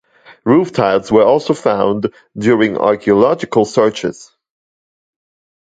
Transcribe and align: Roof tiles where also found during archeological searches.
Roof 0.45 0.71
tiles 0.73 1.11
where 1.11 1.27
also 1.27 1.53
found 1.53 2.11
during 2.35 2.75
archeological 2.75 3.65
searches. 3.65 4.31